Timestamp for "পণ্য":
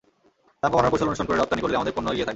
1.95-2.07